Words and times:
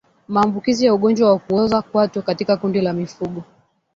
Maambukizi 0.27 0.85
ya 0.85 0.93
ugonjwa 0.93 1.29
wa 1.29 1.39
kuoza 1.39 1.81
kwato 1.81 2.21
katika 2.21 2.57
kundi 2.57 2.81
la 2.81 2.93
mifugo 2.93 3.43